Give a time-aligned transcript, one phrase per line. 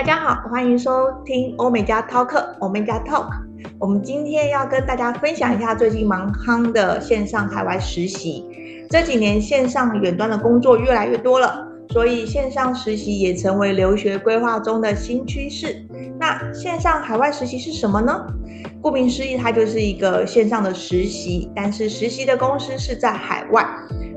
[0.00, 3.28] 大家好，欢迎收听欧美家 Talk，欧美家 Talk。
[3.78, 8.42] 我们今天要跟大家分享一下最近蛮夯的线上海外实习。
[8.88, 15.84] 这几年线上远端的工作越来越多了，所以线上实习也成为留学规划中的新趋势。
[16.18, 18.26] 那线上海外实习是什么呢？
[18.80, 23.66] 顾名思义，它就是一个线上的实习，但是实习的公司是在海外。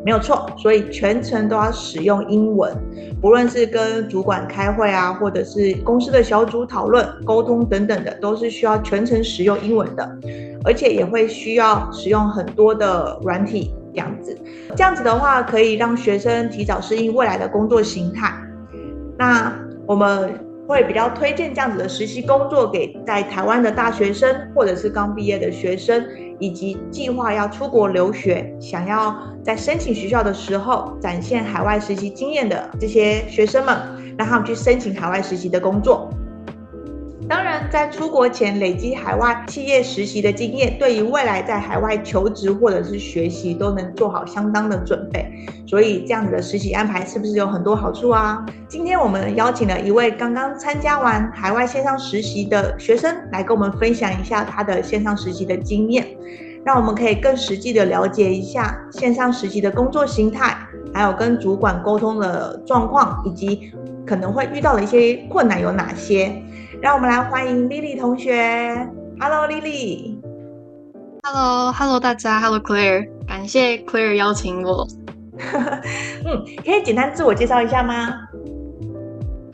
[0.05, 2.75] 没有错，所以全程都要使用英文，
[3.21, 10.17] 不论是跟主管开会啊，或者是公司的小组讨论、沟通等等的，都是需要全程使用英文的，
[10.65, 14.37] 而且也会需要使用很多的软体这样子。
[14.75, 18.33] 这样子的话，可以让学生提早适应未来的工作形态。
[19.17, 19.53] 那
[19.85, 20.33] 我们
[20.67, 26.05] 会比较推荐这样子的实习工作给在台湾的大学生，或者是刚毕业的学生。
[26.39, 33.77] 以及计划要出国留学，想要在申请学校的时候展现海外实习经验的这些学生们，
[34.17, 36.09] 让他们去申请海外实习的工作。
[37.33, 45.25] 当然，在出国前累积海外企业实习的经验，对于未来在海外求职或者是学习都能做好相当的准备。
[45.65, 48.45] 所以，这样子的实习安排是不是有很多好处啊？
[48.67, 56.05] 今天我们邀请了一位刚刚参加完海外线上实习的学生，来跟我们分享一下他的线上实习的经验，
[56.63, 60.55] 让我们可以更实际的了解一下线上实习的工作形态，
[60.93, 63.71] 还有跟主管沟通的状况，以及
[64.05, 66.31] 可能会遇到的一些困难有哪些。
[66.83, 68.35] 让我们来欢迎 Lily 同学。
[69.17, 70.17] Hello，Lily。
[71.23, 72.41] Hello，Hello，大家。
[72.41, 73.07] Hello，Claire。
[73.25, 74.85] 感谢 Claire 邀请我。
[76.27, 78.13] 嗯，可以简单自我介绍一下吗？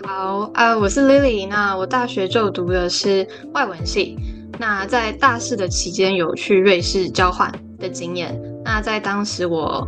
[0.03, 1.47] 好，呃，我是 Lily。
[1.47, 4.17] 那我大学就读的是外文系。
[4.57, 8.35] 那在大四的期间有去瑞士交换的经验。
[8.65, 9.87] 那在当时我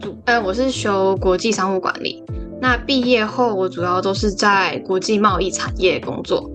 [0.00, 2.22] 主，呃，我是修国际商务管理。
[2.60, 6.48] 那毕业后我主要都是在国际贸易产业工作。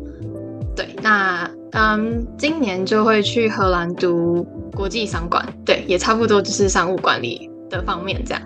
[0.75, 4.43] 对，那嗯，今年就会去荷兰读
[4.75, 8.41] 国际商管，对，也差不多就是商务管理的方面这样。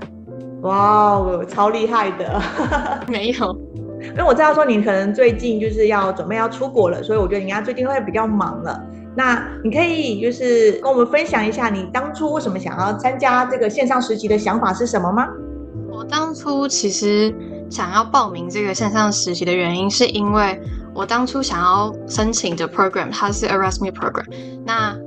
[0.61, 2.41] 哇哦，超厉害的！
[3.07, 3.57] 没有，
[4.01, 8.77] 因为我知道说你可能最近就是要准备要出国了，所以我觉得你应该最近会比较忙了。
[9.15, 15.27] 那你可以就是跟我们分享一下你当初为什么想要参加这个线上实习的想法是什么吗？
[15.89, 17.33] 我当初其实
[17.69, 20.59] 想要报名这个线上实习的原因是因为。
[20.97, 24.25] 我当初想要申请的 program，它是 Erasmus program。
[24.65, 24.97] 那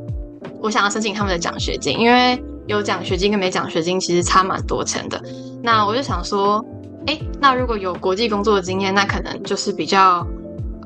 [0.61, 5.21] 我想要申请他们的奖学金，因为有奖学金跟没奖学金其实差蛮多钱的。
[5.61, 6.65] 那我就想说，
[7.09, 10.25] 哎，那如果有国际工作的经验，那可能就是比较，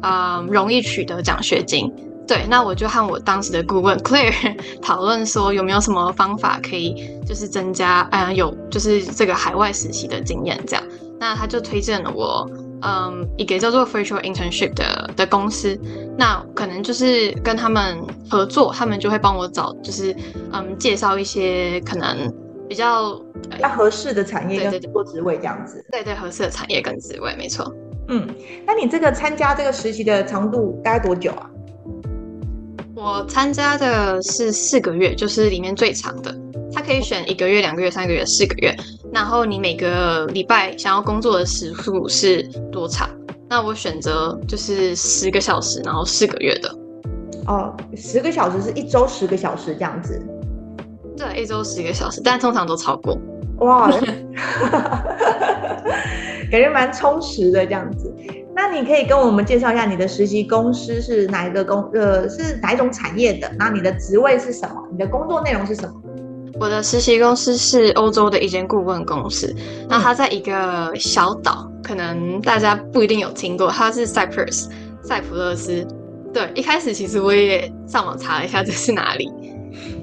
[0.01, 1.93] 呃，容易取得奖学金。
[2.27, 4.33] 对，那我就和我当时的顾问 Clear
[4.81, 10.83] 讨论说，有没有什么方法可以就是增加，呃，有就是这个海外实习的经验这样。
[11.21, 12.49] 那他就推荐了我。
[12.85, 15.79] 嗯，一个叫做 Virtual Internship 的的公司，
[16.19, 20.15] 那可能就是跟他们合作，他们就会帮我找，就是
[20.53, 22.31] 嗯，介绍一些可能
[22.69, 23.15] 比较
[23.51, 25.85] 比较合适的产业跟职位这样子。
[25.91, 27.75] 对对，合适的产业跟职位，没错。
[28.09, 28.29] 嗯，
[28.67, 31.51] 那你这个参加这个实习的长度大概多久啊？
[32.95, 36.35] 我参加的是四个月，就是里面最长的。
[36.73, 38.75] 他可以选一个月、两个月、三个月、四个月，
[39.15, 42.43] 然后你每个礼拜想要工作的时数是
[42.73, 43.09] 多长？
[43.49, 46.69] 那我选择就是十个小时，然后四个月的。
[47.47, 50.21] 哦，十个小时是一周十个小时这样子？
[51.17, 53.17] 对，一周十个小时，但通常都超过。
[53.59, 53.89] 哇，
[56.51, 58.13] 感觉蛮充实的这样子。
[58.53, 63.49] 那你可以跟我们介绍一下你的实习公司是哪一个公呃是哪一种产业的？
[63.59, 64.75] 那你的职位是什么？
[64.91, 65.95] 你的工作内容是什么？
[66.61, 69.55] 我的实习公司是欧洲的一间顾问公司，
[69.89, 74.69] 那它在一个小岛，可能大家不一定有听过，它是 Cyprus，
[75.03, 75.87] 塞浦勒斯。
[76.33, 79.31] 对，一开始其实我也上网查了一下这是哪里。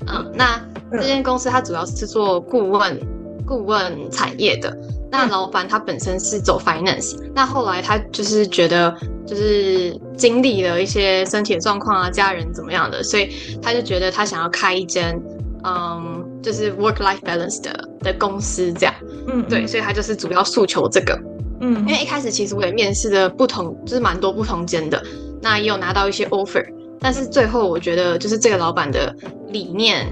[0.07, 3.00] 嗯，那这间公司它主要是做顾问，
[3.45, 4.75] 顾问产业的。
[5.09, 8.95] 那老板他本身是走 finance，那后来他就是觉得
[9.25, 13.30] 就是经历了一些身体的状况啊，家人怎么样的，所以
[13.62, 15.21] 他就觉得他想要开一间。
[15.63, 18.94] 嗯，就是 work life balance 的的公司这样，
[19.28, 21.20] 嗯，对，所以他就是主要诉求这个，
[21.60, 25.02] 嗯，因为一开始其实我也面试的不同，就是蛮多不同间的，
[25.42, 26.66] 那也有拿到一些 offer，
[27.00, 29.16] 但是最后我觉得就是这个老板的
[29.50, 30.08] 理念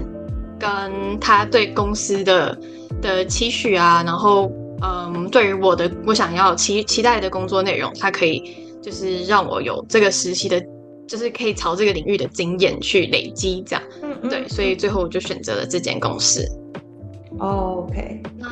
[0.58, 0.70] 跟
[1.20, 2.58] 他对公司的
[3.02, 4.50] 的期许啊，然后
[4.82, 8.42] 嗯，对于我的我想要期期待的工作内容，他可以
[8.82, 10.62] 就是让我有这个实习的。
[11.08, 13.82] 就是可以朝这个领域的经验去累积，这样，
[14.28, 16.44] 对，所以最后我就选择了这间公司。
[17.38, 18.48] Oh, OK，那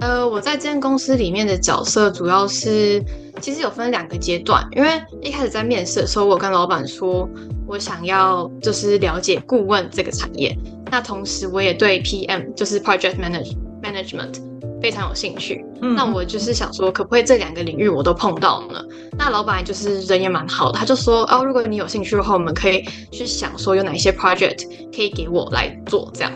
[0.00, 3.00] 呃，我在这间公司里面的角色主要是
[3.40, 4.88] 其实有分两个阶段，因为
[5.20, 7.28] 一开始在面试的时候，我跟老板说
[7.66, 10.56] 我想要就是了解顾问这个产业，
[10.90, 14.40] 那同时我也对 PM 就是 Project Manage Management
[14.82, 15.64] 非常有兴趣。
[15.80, 18.82] 嗯，那我就是想说，可不可以这两个领域我都碰到呢？
[19.16, 26.32] 那老板就是人也蛮好的，他就说哦，如果你有兴趣的话，我们可以去想说有哪些 project 可以给我来做这样。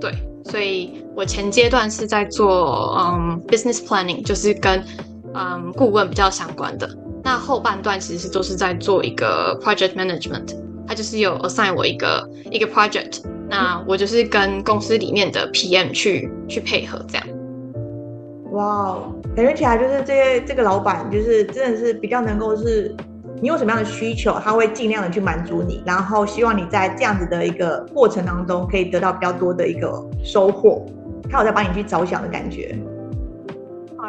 [0.00, 0.12] 对，
[0.50, 4.84] 所以我前阶段是在做嗯 business planning，就是跟
[5.34, 6.88] 嗯，顾问比较相关的。
[7.22, 10.54] 那后半段其实都是在做一个 project management，
[10.86, 17.26] 他就是有 assign 我一个一个 project，那我就是跟公司里面的 PM 去去配合这样。
[18.54, 18.96] 哇，
[19.34, 22.94] 感觉起来就是这些这个老板就是真的是比较能够是，
[23.40, 30.86] 你有什么样的需求，他会尽量的去满足你，然后希望你在这样子的一个过程当中可以得到比较多的一个收获，
[31.28, 32.78] 他有在帮你去着想的感觉。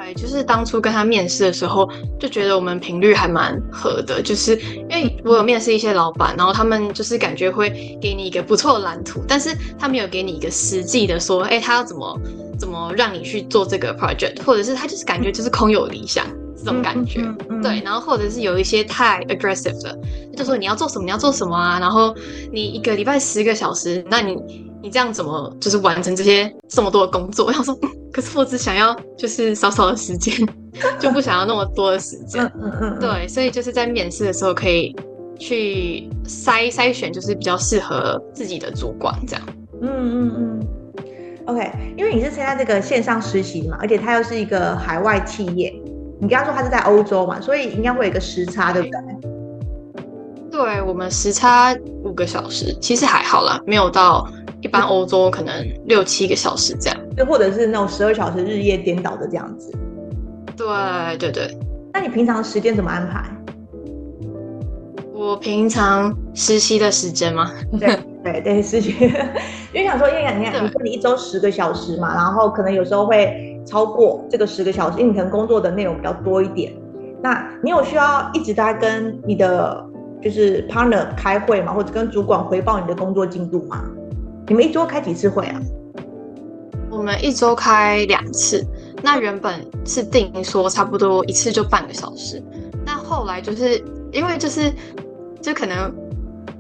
[0.06, 4.22] 对，就是当初跟他面试的时候，就觉得我们频率还蛮合的。
[4.22, 12.20] 就是因为我有面试一些老板，然后他们就是感觉会给你一个不错的蓝图，但是他没有给你一个实际的说，哎，他要怎么
[12.60, 16.24] 怎么让你去做这个 project，或者是他就是感觉就是空有理想
[16.56, 17.22] 这种感觉。
[17.22, 19.98] 嗯嗯嗯、对，然后或者是有一些太 aggressive 的，
[20.38, 22.16] 就说你要做什么，你要做什么啊，然后
[22.52, 24.65] 你一个礼拜十个小时，那你。
[24.86, 27.44] 你这样怎么就是完成这些这么多的工作？
[27.50, 27.76] 我想说，
[28.14, 30.32] 可是我只想要就是少少的时间，
[31.02, 32.44] 就不想要那么多的时间。
[32.44, 33.00] 嗯嗯嗯。
[33.00, 34.96] 对，所以就是在面试的时候可以
[35.40, 39.42] 去筛筛选，就是比较适合自己的主管这样。
[39.82, 40.68] 嗯嗯嗯。
[41.48, 45.74] OK，因为你是参加这个线上实习嘛，而且它又是一个海外企业，
[46.22, 49.00] 你刚刚说它是在欧洲嘛，所以应该会有一个时差，对不对？
[50.52, 54.28] 对，我们时差五个小时，其实还好啦，没有到。
[54.62, 55.54] 一般欧洲可能
[55.86, 59.72] 六七个小时这样，就或者是那种十二小时日夜颠倒的这样子。
[60.58, 61.58] 对对对。
[61.94, 63.24] 那你平常时间怎么安排？
[65.14, 67.52] 我平常实习的时间吗？
[67.80, 68.92] 对对对，实习。
[69.74, 76.74] 因为想说，因为你看，你说你一周十个小时嘛，然后可能有时候会超过这个十个小时，因为你可能工作的内容比较多一点。
[77.22, 79.84] 那你有需要一直在跟你的
[80.22, 81.74] 就是 partner 开会嘛？
[81.74, 83.84] 或者跟主管回报你的工作进度吗？
[84.48, 85.62] 你们一周开几次会啊？
[86.90, 88.66] 我们一周开两次。
[89.04, 92.42] 那原本是定说差不多一次就半个小时，
[92.84, 94.74] 那后来就是因为就是
[95.42, 95.94] 就可能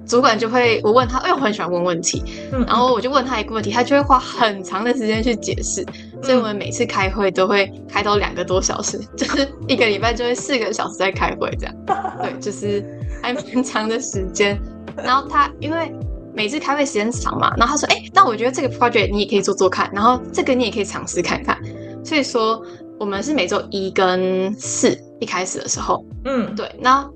[0.05, 2.21] 主管就会我问他，因为我很喜欢问问题，
[2.67, 5.83] 然后我就问他一个问题，他就会花很长的时间去解释，
[6.21, 11.75] 所以我们每次开会都会开到两个多小时， 就是一个礼拜就会四个小时在开会这样。
[12.21, 12.83] 对，就是
[13.23, 14.59] 还蛮长的时间。
[14.97, 15.91] 然后他因为。
[16.35, 21.57] 每次开会时间长嘛，然后他说：“哎、欸，那我觉得这个 project 你也可以做做看，然后这个你也可以尝试看看。”
[22.03, 22.61] 所以说，
[22.99, 27.09] 我们是每周一跟四一开始的时候，嗯，对，那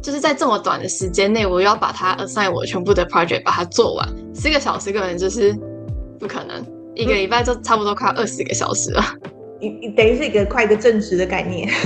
[0.00, 5.52] 就是在这么短的时间内，我要把它 assign 我全部的 project 把它做完，四个小时根本就是
[6.18, 6.64] 不可能，
[6.94, 9.04] 一个礼拜就差不多快二十个小时了，
[9.60, 11.68] 你你等于是一个快一个正职的概念。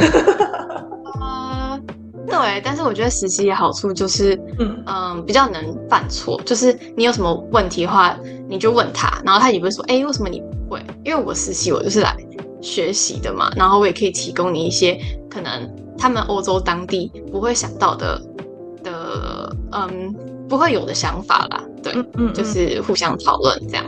[2.38, 6.40] 对，但是我觉得实习的好处就是，嗯嗯，比较能犯错。
[6.44, 8.16] 就是你有什么问题的话，
[8.48, 10.80] 你就问他，然后他也不会说，哎，为什么你不会？
[11.04, 12.14] 因为我实习我就是来
[12.60, 14.98] 学习的嘛，然后我也可以提供你一些
[15.30, 18.20] 可能他们欧洲当地不会想到的
[18.82, 20.14] 的，嗯，
[20.48, 21.62] 不会有的想法啦。
[21.82, 23.84] 对，嗯，嗯，就是互相讨论这样。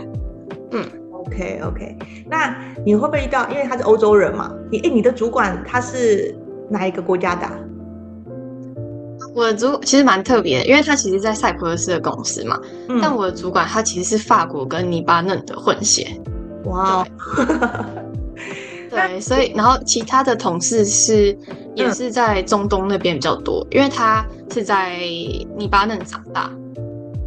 [0.73, 1.97] 嗯，OK OK，
[2.29, 3.49] 那你会不会遇到？
[3.51, 6.35] 因为他是欧洲人嘛，你哎，你的主管他是
[6.71, 7.59] 哪一个国家的啊？
[9.39, 12.61] 我的主其实蛮特别的，因为他其实，在塞浦路斯的公司嘛。
[12.89, 16.21] 嗯、但我的主管他其实是法国跟黎巴嫩的混血。
[16.65, 17.07] 哇！
[18.91, 21.39] 对，对，所以然后其他的同事是
[21.77, 26.51] 也是在中东那边比较多，嗯、因为他是在黎巴嫩长大，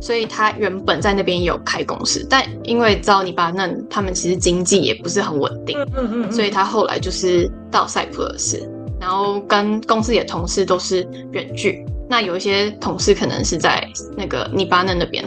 [0.01, 11.85] 所以他原本在那边也有开公司，但因为知道黎巴嫩他们其实经济也不是很稳定，嗯嗯，嗯，所以他后来就是到塞浦路斯，然后跟公司里的同事都是远距。
[12.11, 13.81] 那有一些同事可能是在
[14.17, 15.23] 那个尼巴嫩那边，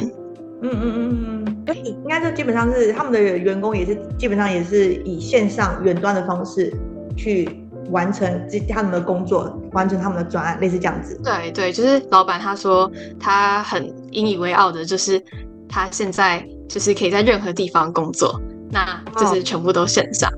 [0.60, 6.70] 嗯嗯嗯嗯，应该就基本上是他们的员工也是基本上也是以线上远端的方式
[7.16, 7.48] 去
[7.90, 11.18] 完成他们的工作，完成他们的专案，类似这样子。
[11.24, 15.18] 对对，就是老板他说他很引以为傲的，就是
[15.66, 18.38] 他现在就是可以在任何地方工作，
[18.70, 20.30] 那就是全部都线上。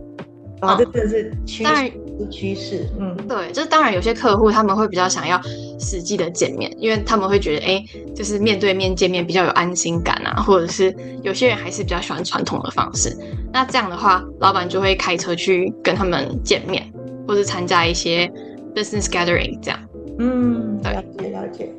[0.60, 1.92] 啊、哦，这真的是趋势，
[2.30, 2.88] 趋势。
[3.00, 5.38] 嗯，对，就是当然有些客户他们会比较想要
[5.86, 13.16] 实际的见面，因为他们会觉得，哎，就是面对面见面比较有安心感啊，或者是有些人还是比较喜欢传统的方式。
[13.52, 16.92] 那这样的话，老板就会开车去跟他们见面，
[17.28, 18.26] 或者参加一些
[18.74, 19.78] business gathering 这样。
[20.18, 21.70] 嗯，了解了解。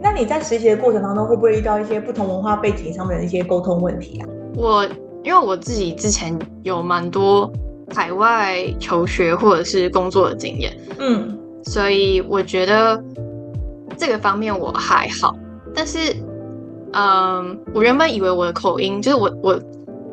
[0.00, 4.28] 那你在实习的过程当中，会不会遇到一些不同文化背景上面的一些沟通问题啊？
[4.54, 4.88] 我
[5.24, 7.52] 因为我自己之前有蛮多
[7.94, 13.02] 海外求学或者是工作的经验，嗯，所以我觉得
[13.98, 15.36] 这个方面我还好。
[15.74, 16.14] 但是，
[16.92, 19.60] 嗯，我原本以为我的口音就是我我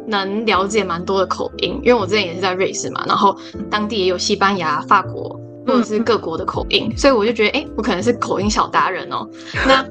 [0.08, 3.38] 能了解蛮多的口音，因为我之前也是在瑞士嘛，然后
[3.70, 5.40] 当地也有西班牙、法国。
[5.68, 9.28] 或者是各国的口音，嗯、所以我就觉得，哎、欸，我可能是口音小达人哦。
[9.66, 9.84] 那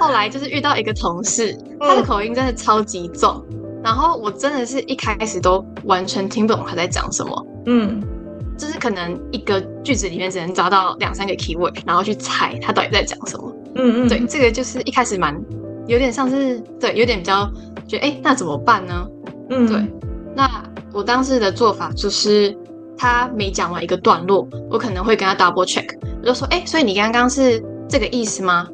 [0.00, 7.46] 后来就是遇到一个同事，他的口音真的超级重，嗯、然后我真的是一开始都完全听不懂他在讲什么。
[7.66, 8.02] 嗯，
[8.56, 13.56] 就是可能一个句子里面只能抓到两三个 keyword，然后去猜他到底在讲什么。
[13.76, 15.38] 嗯嗯，对，这个就是一开始蛮
[15.86, 17.50] 有点像是，对，有点比较
[17.86, 19.06] 觉得，哎、欸，那怎么办呢？
[19.50, 19.80] 嗯，对，
[20.34, 22.56] 那我当时的做法就是。
[22.96, 25.84] 他每讲完一个段落，我可能会跟他 double check，
[26.22, 28.68] 我就说，哎，所以你刚刚是这个意思吗？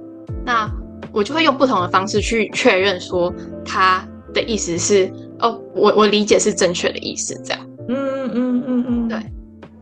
[0.44, 0.70] 那
[1.10, 3.32] 我就会用不同的方式去确认，说
[3.64, 7.66] 他的意思是，哦，我我理解是正确的意思，这样。
[7.88, 9.18] 嗯嗯嗯嗯嗯，对。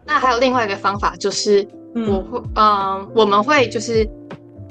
[0.08, 4.08] 那还有另外一个方法，就是我会，嗯、呃，我们会就是，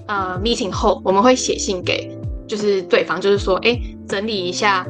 [0.08, 2.12] 呃，meeting 后我们会写信给，
[2.48, 3.80] 就是对方，就是说，哎，
[4.10, 4.84] 整理一下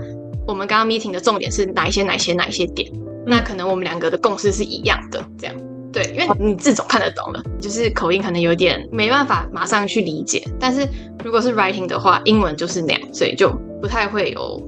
[0.48, 2.90] 我们刚刚 meeting 的重点是哪一些哪一些哪一些点。
[3.26, 5.56] 那可能我们两个的共识是一样的，这样。
[5.92, 10.88] 对，因为你字总看得懂了，就是口音可能有点没办法马上去理解，但是
[11.26, 13.50] 如果是 writing 的话，英文就是那样，所以就
[13.82, 14.62] 不太会有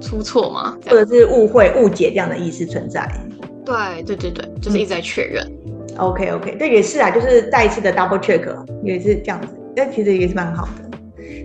[0.00, 3.06] 出错嘛，或者是误会、误解这样的意思存在。
[3.64, 5.46] 对对对对，就是一直在确认。
[5.66, 8.42] 嗯、OK OK，对，也是啊，就是再一次的 double check
[8.82, 10.98] 也是这样子，但其实也是蛮好的。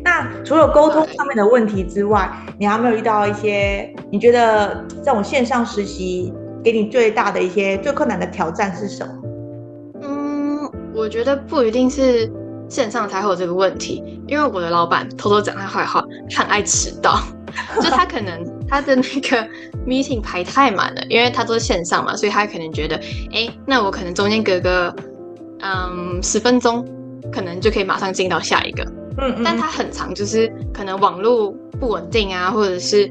[0.03, 6.33] 那除了沟通上面的问题之外，你还有没有遇到一些你觉得这种线上实习？
[6.63, 9.13] 给你最大的一些最困难的挑战是什么？
[10.01, 12.27] 嗯，我觉得不一定是
[12.67, 17.19] 线上才会有这个问题，因为我的老板偷偷讲他坏话，他很爱迟到，
[17.79, 19.47] 就他可能他的那个
[19.85, 22.95] meeting 排太满了，因为他都是线上嘛，所以他可能觉得，
[23.33, 24.95] 哎，那我可能中间隔个
[25.61, 26.85] 嗯十分钟，
[27.31, 28.83] 可能就可以马上进到下一个，
[29.17, 33.09] 嗯，嗯，但他很长就是可能网络不稳定啊，或者是。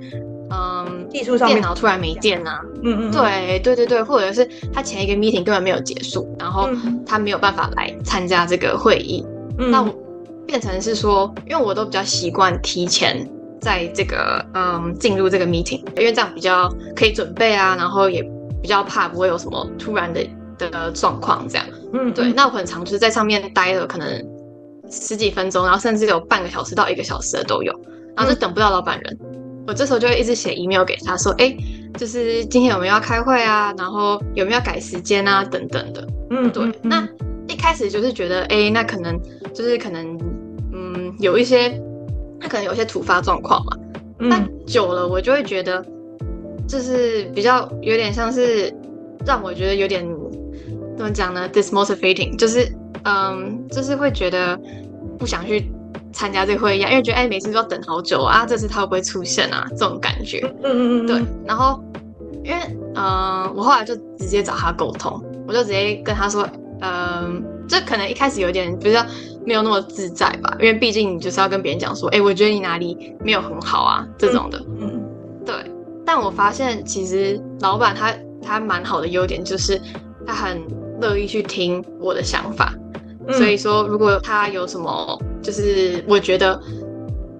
[0.51, 6.69] 嗯，技术上电脑突然没电啊，嗯嗯，对对对对，或者是他前一个 meeting 根本没有结束，然后
[7.05, 9.25] 他没有办法来参加这个会议，
[9.59, 9.93] 嗯、那我
[10.47, 13.27] 变成是说，因为我都比较习惯提前
[13.65, 18.23] 在这个嗯进入这个 meeting，因为这样比较可以准备啊，然后也
[18.61, 20.21] 比较怕不会有什么突然的
[20.59, 24.07] 的状况这样，嗯，对，那我很常就是在上面待了可能
[24.91, 27.73] 十几分钟，然后甚至有半个小时到一个小时的都有，
[28.15, 29.19] 然后就等不到老板人。
[29.67, 31.57] 我这时候就会一直写 email 给他说，哎，
[31.97, 33.73] 就是今天有没有要开会啊？
[33.79, 35.43] 然后有没有要改时间啊？
[35.43, 36.07] 等等的。
[36.29, 36.65] 嗯，对。
[36.65, 37.09] 嗯、那
[37.49, 39.19] 一开始就是觉得，哎，那可能
[39.55, 40.19] 就是可能，
[40.71, 41.81] 嗯，有一些，
[42.45, 43.77] 他可能有些突发状况嘛。
[44.21, 44.29] 嗯。
[44.31, 45.85] 但久了，我就会觉得，
[46.69, 48.73] 就是比较有点像是
[49.27, 50.07] 让我觉得有点
[50.97, 52.71] 怎么讲呢？dismotivating，就是
[53.05, 54.57] 嗯，就是会觉得
[55.19, 55.69] 不想去。
[56.17, 59.67] 参加这个会议啊，因为觉得哎，每次都要等好久啊，这次他会不会出现啊？
[59.71, 61.21] 这种感觉，嗯嗯嗯，对。
[61.45, 61.83] 然后，
[62.45, 62.57] 因为
[62.95, 66.49] 嗯、呃，我后来就直接找他沟通，我就直接跟他说，
[66.83, 69.05] 嗯、呃，这可能一开始有点比较
[69.45, 75.05] 没有那么自在吧，因为毕竟你就是要跟别人讲说，哎，我觉得你哪里没有很好啊，这种的，嗯，嗯
[75.45, 75.55] 对。
[76.07, 79.81] 但我发现其实老板他他蛮好的优点就是
[80.27, 80.61] 他很
[81.01, 82.75] 乐意去听我的想法。
[83.33, 86.61] 所以说，如果他有什么，就是我觉得，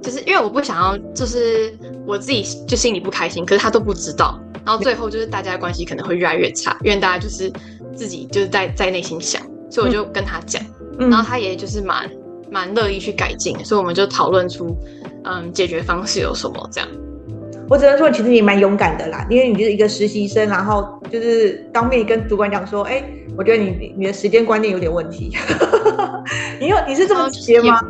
[0.01, 7.53] 就是因为我不想要，就是我自己就心里不开心，可是他都不知道，然后最后就是大家的关系可能会越来越差，因为大家就是
[7.95, 10.63] 自己就是在在内心想，所以我就跟他讲，
[10.99, 12.11] 然后他也就是蛮
[12.51, 14.77] 蛮乐意去改进，所以我们就讨论出，
[15.25, 16.89] 嗯，解决方式有什么这样。
[17.69, 23.03] 我只能说，其实你蛮勇敢的啦，因为你就是一个实习生，然后就是当面跟主管讲说，哎，
[23.39, 25.35] 我觉得你你的时间观念有点问题。
[26.61, 27.81] 你有你是这么直接吗？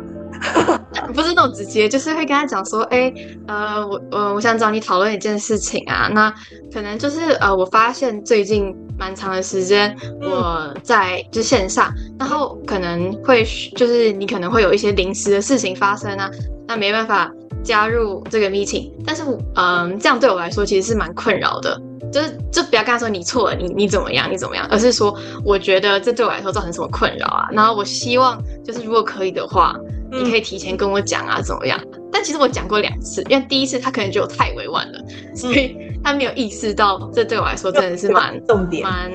[1.13, 3.13] 不是那种直接，就是会跟他讲说，哎，
[3.47, 6.33] 呃，我我，我想找你讨论一件事情啊，那
[6.73, 13.43] 可能就是呃，我发现最近蛮长的时间我在就线上，然后可能会
[13.75, 16.29] 就是你可能会有一些临时的事情发生啊，
[16.67, 17.31] 那没办法。
[17.63, 19.23] 加入这个 meeting，但是
[19.55, 21.81] 嗯，这样对我来说其实是蛮困扰的。
[22.13, 27.49] 就是就不要跟他说你错了，你你怎么样，你怎么样，而是说我觉得这对我来说造成什么困扰啊。
[27.51, 29.75] 然后我希望就是如果可以的话，
[30.11, 31.81] 嗯、你可以提前跟我讲啊，怎么样？
[32.11, 34.99] 但其实我讲过两次，因为第一次他可能觉得我太委婉了，
[35.35, 35.75] 所以
[36.05, 39.11] 他没有意识到这对我来说真的是蛮重点蛮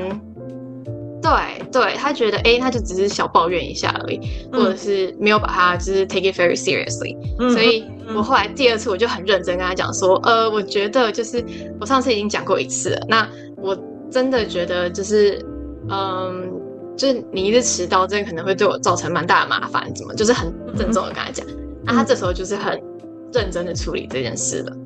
[1.23, 1.31] 对
[1.71, 4.19] 对，他觉得哎，他就只是小抱怨一下而已，
[4.51, 7.17] 嗯、或者是没有把他就是 take it very seriously。
[7.39, 7.85] 嗯、所以
[8.17, 11.45] 我后来第二次我就很认真跟他讲说，呃，我觉得就是
[11.79, 13.29] 我上次已经讲过一次了，那
[13.59, 13.79] 我
[14.11, 15.41] 真的觉得就是
[15.91, 16.51] 嗯，
[16.97, 21.47] 就是你一直迟到，这可能会对我造成蛮大的麻烦，怎么就是很郑重的跟他讲。
[21.47, 22.81] 嗯、那他这时候就是很
[23.33, 24.77] 认真的处理这件事了。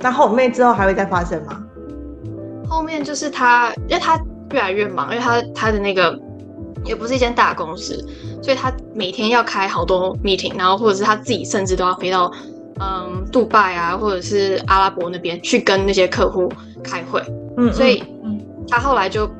[0.00, 1.62] 那后面之后还会再发生吗？
[2.68, 4.20] 后面就是他，因为他。
[4.52, 6.18] 越来越忙，因为他他的那个
[6.84, 8.04] 也不是一间大公司，
[8.42, 12.28] 所以他每天要开好多 meeting，然后或者是他自己甚至都要飞到
[12.80, 16.52] 嗯杜拜啊，或者是阿拉伯那边去跟那些客户
[16.82, 17.22] 开会。
[17.58, 18.02] 嗯，所以
[18.66, 19.30] 他后来就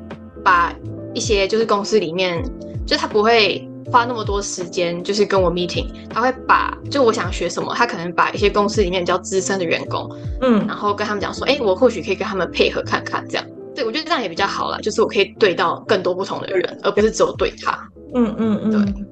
[0.45, 0.73] 把
[1.13, 2.41] 一些就是公司里面，
[2.87, 10.09] 就他不会花那么多时间就是跟我 meeting，他会把就我想学什么，他可能把一些公司里面比较资深的员工，
[10.41, 13.45] 嗯，然后跟他们讲说，哎，我或许可以跟他们配合看看这样。
[13.75, 17.79] 对，我觉得这样也比较好啦，就是我可以对到更多不同的人，而不是只有对他。
[18.15, 19.07] 嗯嗯嗯，对。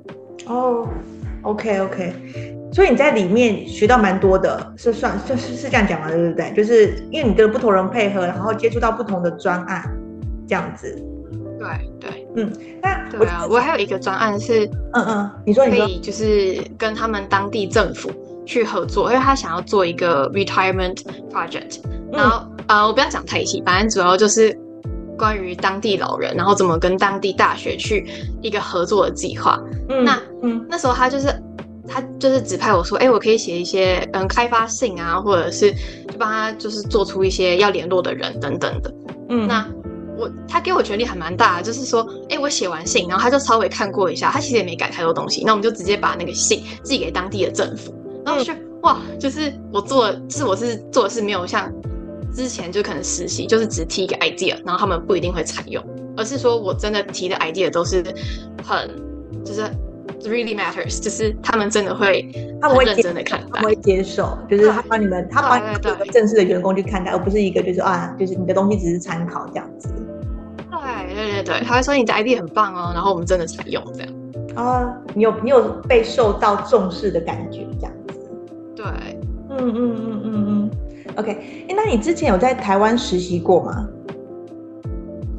[0.47, 0.89] 哦
[1.43, 2.13] ，OK OK，
[2.73, 6.11] 所以你在里面学到蛮多的，是算是是是这样讲吗？
[6.11, 6.53] 对不对？
[6.57, 9.83] 就是因为你跟不同人配合，然后接触到不同的专案，
[10.49, 11.01] 这样子。
[11.59, 11.69] 对
[12.01, 18.11] 对，嗯，那对啊，我还有一个专案是，嗯嗯，你说你说，可以就是跟他们当地政府
[18.47, 20.99] 去合作，因为他想要做一个 retirement
[21.33, 21.81] project，
[22.13, 22.47] 然后。
[22.69, 24.55] 啊、呃，我不要讲太细，反正主要就是
[25.17, 28.07] 关于当地老人，然后怎么跟当地大学去
[28.43, 29.59] 一个合作的计划。
[29.89, 31.29] 嗯，那嗯，那时候他就是
[31.89, 38.95] 他就是指派我说，哎、欸，我可以写一些嗯开发信啊，或者是就帮他就是做出一些要联络的人等等的。
[39.31, 39.67] 嗯，那
[40.19, 47.95] 我他给我权力还蛮大的，就是说，哎、欸，我写完信，然后他就稍微看过一下，他其实也没改太多东西，那我们就直接把那个信寄给当地的政府。
[48.25, 51.73] 然后我就、嗯、哇，就是我做，就是我是做的是没有像。
[52.31, 55.83] 之前就可能实习，就是只提一个 idea，然后他们不一定会采用，
[56.15, 58.05] 而是说我真的提的 idea 都是
[58.63, 58.89] 很，
[59.43, 59.63] 就是
[60.25, 69.89] really matters，就是他们真的会，他们会认真的看待，他们会接受，就是他把你们，他把你们正式的员工去看待，而不是一个就是啊，就是你的东西只是参考这样子。
[71.19, 74.13] 对对对对，他会说你的 idea 很棒哦，然后我们真的采用这样。
[74.55, 78.21] 啊，你有你有被受到重视的感觉这样子。
[78.77, 78.85] 对，
[79.51, 80.71] 嗯嗯嗯嗯嗯。
[81.17, 83.89] OK，哎，那你之前有在台湾实习过吗？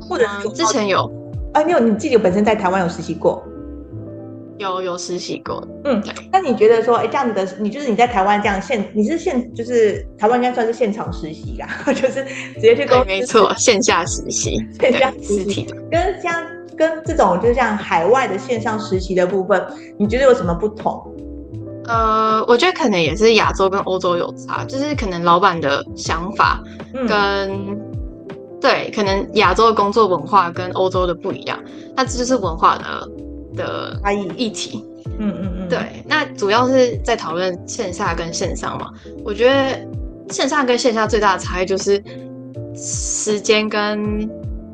[0.01, 1.09] 或者是之前有？
[1.53, 3.41] 啊，你有你自己本身在台湾有实习过？
[4.59, 5.67] 有有实习过。
[5.85, 12.23] 嗯，那你觉得说，哎，这样子的，你就是你在台湾这样现，你是现就是台湾应该算是现场实习啦， 就是
[12.55, 13.05] 直接去公司。
[13.05, 16.45] 没错，线下实习， 线下实习的，跟像
[16.77, 19.65] 跟这种就是像海外的线上实习的部分，
[19.97, 21.01] 你觉得有什么不同？
[21.85, 26.61] 呃，我觉得可能也是亚洲跟欧洲有差，就是可能老板的想法
[26.93, 27.09] 跟、
[27.49, 27.79] 嗯、
[28.61, 31.57] 对，可能亚洲的工作文化跟欧洲的不一样，
[31.95, 33.09] 那这就是文化的
[33.59, 34.83] 的差异议题。
[35.19, 38.89] 嗯嗯嗯，对，那主要是在讨论线下跟线上嘛。
[39.23, 39.79] 我觉得
[40.29, 42.01] 线上跟线下最大的差异就是
[42.73, 44.27] 时间跟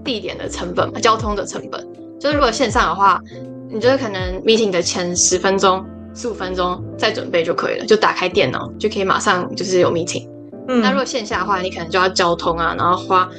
[0.04, 1.86] 地点的成本，交通的成本。
[2.20, 3.22] 就是如果线上的话，
[3.70, 5.84] 你就是可能 meeting 的前十分钟。
[6.18, 10.26] 十五分钟再准备就可以了，就打开电脑就可以马上就是有 meeting。
[10.70, 13.30] 嗯，那如果线下的话，你可能就要交通啊，然后花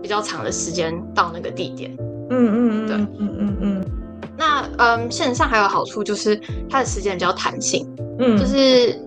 [0.00, 1.94] 比较长的时间到那个地点。
[2.30, 3.81] 嗯嗯嗯，对，嗯嗯嗯。
[4.36, 7.86] 那嗯，线上还有好处就是它的时间比较弹性。
[8.18, 8.98] 嗯，就是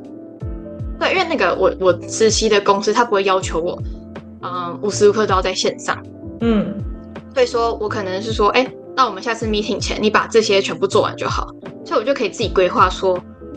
[0.99, 3.81] 对，因为那个我我实习的公司，他不会要求我
[4.41, 6.01] 嗯无时无刻都要在线上。
[6.41, 6.73] 嗯，
[7.33, 8.75] 所以说我可能是说，哎、欸。
[8.97, 11.49] 那我们下次 meeting 前，你把这些全部做完就好，
[11.83, 13.11] 所以我就可以自己规划说，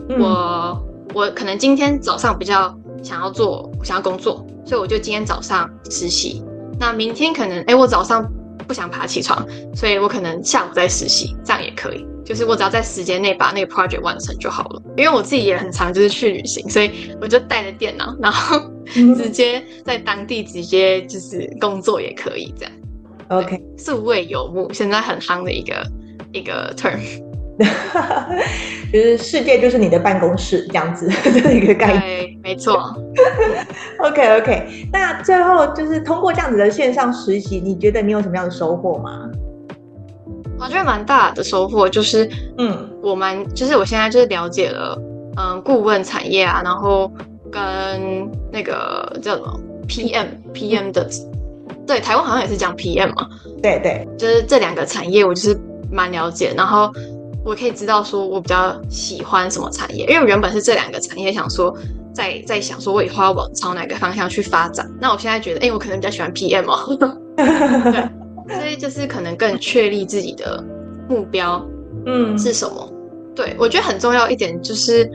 [0.09, 6.43] 我、嗯、我可能今天早上比较想要做，想要工作，所以我就今天早上实习。
[6.77, 8.29] 那明天可能，哎、欸，我早上
[8.69, 12.05] 不想爬起床，所以我可能下午再实习，这样也可以。
[12.23, 14.81] 就是我只要在时间内把那个 project 完成就好了。
[14.95, 22.71] 因为我自己也很常就是去旅行，所以我就带着电脑，然后直接在当地直接就是工作也可以这样。
[23.29, 25.83] OK，数位游牧现在很夯的一个
[26.31, 26.99] 一个 term，
[28.91, 31.07] 就是世界就是你的办公室这样子
[31.41, 32.01] 的一个概念。
[32.01, 32.95] 对，没错。
[33.99, 39.29] OK OK，那最后就是通过这样子的线上实习，你觉得你有什么样的收获吗？
[40.57, 45.01] 我觉得蛮大的收获就是，嗯，我蛮就是我现在就是了解了，
[45.37, 47.11] 嗯，顾问产业啊，然后
[47.51, 51.07] 跟那个叫什么 PM PM 的。
[51.87, 53.27] 对，台湾好像也是讲 PM 嘛，
[53.63, 55.59] 对对，就是这两个产业我就是
[55.91, 56.91] 蛮了解，然后
[57.49, 61.75] 我可以知道说我比较喜欢什么产业，因为我原本是这两个产业想说
[62.13, 66.95] 在在想说我以后要往朝哪个方向去发展，那我现在觉得，哎，我可能比较喜欢 PM 哦，
[68.45, 70.63] 对， 所以就是可能更确立自己的
[71.09, 71.65] 目标，
[72.05, 72.87] 嗯，是什么？
[72.91, 75.09] 嗯、对，我觉得很重要一点就是。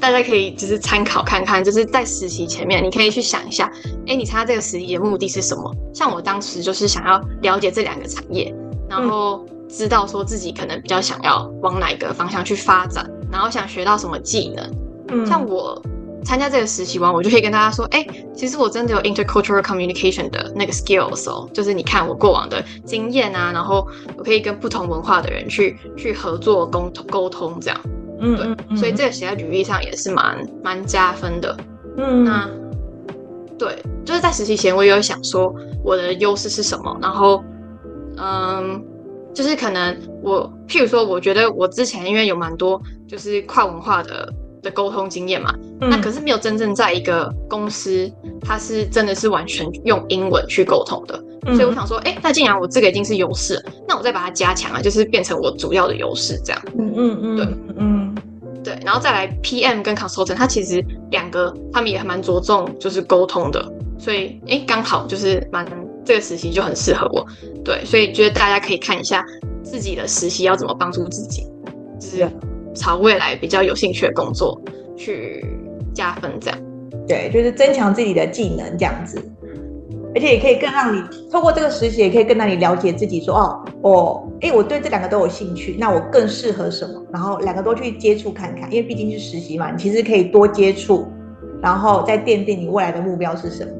[0.00, 3.68] 大家可以就是参考看看，就是在实习前面，你可以去想一下，
[4.06, 5.74] 哎，你参加这个实习的目的是什么？
[5.92, 8.54] 像我当时就是想要了解这两个产业，
[8.88, 14.74] 然后知道说自己可能比较想要往哪个方向去发展，然后想学到什么技能。
[15.08, 15.80] 嗯，像我
[16.24, 27.80] 参加这个实习完，我就可以跟大家说，哎，其实我真的有 intercultural communication 的那个 skills 哦，就是你看我过往的经验啊，然后我可以跟不同文化的人去去合作沟通沟通这样。
[28.20, 31.56] 嗯，对，嗯、所以这个写在履历上也是蛮蛮加分的。
[31.96, 32.48] 嗯，那
[33.58, 35.54] 对，就是在实习前我也有想说
[35.84, 37.42] 我的优势是什么，然后
[38.16, 38.82] 嗯，
[39.38, 44.28] 就是可能我譬如说，我觉得我之前因为有蛮多就是跨文化的
[44.64, 51.22] 的沟通经验嘛，嗯、那可是没有真正在一个公司，它是真的是完全用英文去沟通的。
[51.46, 56.60] 嗯、所以我想说，哎、欸，那既然我这个已经是优势，那我再把它加强啊，就是变成我主要的优势，这样。
[56.76, 57.46] 嗯嗯嗯，对，
[57.76, 58.14] 嗯
[58.64, 63.64] 对，然后再来 PM 跟 Consultant，它其实两个他们也蛮着重就是沟通的，
[64.00, 65.64] 所以哎，刚好就是蛮
[66.04, 67.26] 这个实习就很适合我。
[67.64, 69.24] 对，所以觉得大家可以看一下
[69.62, 71.46] 自己的实习要怎么帮助自己，
[71.98, 72.28] 就是
[72.74, 74.60] 朝未来比较有兴趣的工作
[74.96, 75.44] 去
[75.94, 76.58] 加分，这样。
[77.06, 79.22] 对，就是增强自己的技能这样子。
[80.14, 83.34] 而且也可以更让你透过这个实习，也可以更让你了解自己说。
[83.34, 87.00] 说哦，我哎，我对这两个都有兴趣，那我更适合什么？
[87.12, 91.06] 然后两个都去接触看看，因为毕竟是实习嘛，你其实可以多接触，
[91.62, 93.70] 然后再奠定你未来的目标是什么。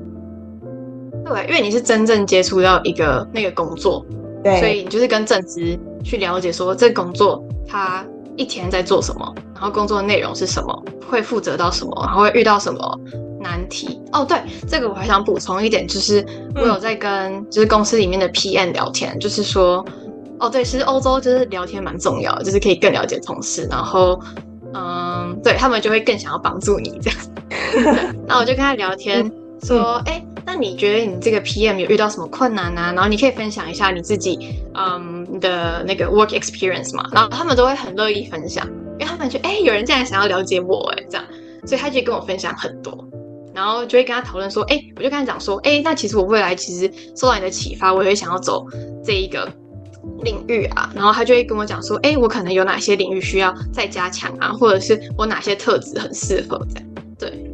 [1.29, 4.05] 对，因为你是真正接触到一个那个工作，
[4.43, 8.05] 对，所以你就是跟正职去了解说这个工作他
[8.37, 13.01] 一天在做什么，然后工作的内容是什么，会负责到什么，然后会遇到什么。
[13.41, 14.37] 难题哦，对，
[14.67, 19.83] 这个我还想补充一点，就是我有在跟就是公司里面的 PM 聊天，嗯、就是说，
[20.41, 24.21] 哦，对，其实欧洲就是聊天蛮重要的，就是可以更了解同事，然后，
[24.75, 28.15] 嗯，对他们就会更想要帮助你这样。
[28.27, 32.91] 那我就跟他聊天，嗯、说，哎、嗯，那你觉得你这个 PM 有遇到什么困难啊？
[32.95, 37.07] 然后你可以分享一下你自己，嗯，的那个 work experience 嘛。
[37.13, 38.67] 然后他们都会很乐意分享，
[38.99, 41.25] 因为他们觉得，哎，有人这样想要了解我，哎，这样，
[41.67, 43.07] 所以他就跟我分享很多。
[43.55, 48.65] 然后就会跟他讨论说，哎，我就跟他讲说，哎，那其实我未来其实受到你的启发，我也会想要走
[49.05, 49.47] 这一个
[50.23, 50.91] 领域啊。
[50.95, 56.89] 然后他就会跟我讲说，哎，我可能有哪些领域需要再加强啊，或者是我哪些特质很适合这样。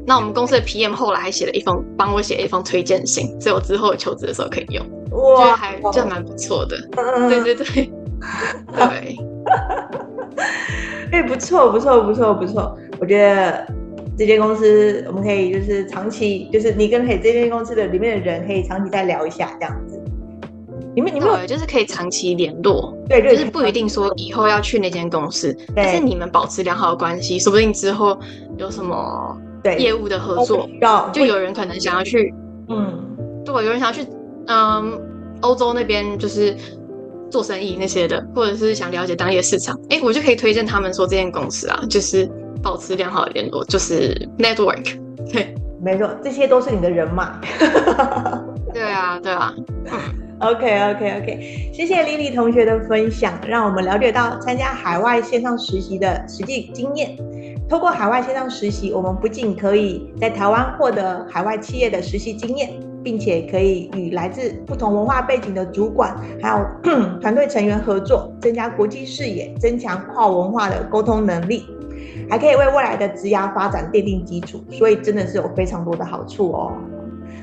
[0.04, 6.76] 对，那我们公司的 PM 后来还写了一封，帮我写了一封推荐信，所以我之后求职的时候可以用，我觉得还就蛮不错的。
[7.28, 7.64] 对对对，
[8.74, 9.16] 对，
[11.12, 13.66] 哎，不错不错不错不错，我觉得。
[14.16, 20.00] 这间公司，我们可以就是长期，就是你跟可以这间公司的里面的人可以长期再聊一下这样子。
[20.94, 28.16] 你们你们有就是可以长期联络，对，对，就是不一定说以后要去那间公司，对但是你们保持良好的关系，说不定之后
[28.56, 30.68] 有什么对业务的合作，
[31.12, 32.32] 就有人可能想要去，
[32.68, 34.06] 嗯，对，有人想要去，
[34.46, 35.00] 嗯，
[35.40, 36.54] 欧洲那边就是
[37.30, 42.30] 做生意那些的，或者是想了解当地的市场，哎，我就可以推荐他们说这间公司啊，就是。
[42.62, 44.98] 保持良好的联络就是 network，
[45.30, 47.30] 对，没错，这些都是你的人脉。
[48.72, 49.54] 对啊，对啊。
[49.84, 50.00] 嗯
[50.40, 57.14] ，OK OK OK，谢谢 Lily 同学的分享，让我们了解到参加海外线上实习的实际经验。
[57.74, 62.70] 透过海外线上实习，我们不仅可以在台湾获得海外企业的实习经验，
[63.02, 66.64] 并且可以与来自不同文化背景的主管还有
[67.20, 71.64] 团队成员合作，增加国际视野，增强跨文化的沟通能力。
[72.30, 76.72] 还可以为未来的职涯发展奠定基础，所以真的是有非常多的好处哦。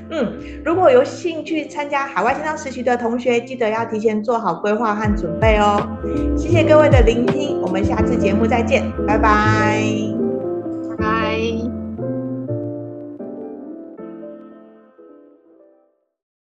[0.08, 0.32] 嗯，
[0.64, 5.86] 如果有兴趣参加海外线上实习的同学，记得要提前做好规划和准备哦。
[6.38, 9.82] 谢谢各位的聆听，我们下次节目再见，拜拜，
[10.96, 11.81] 拜拜。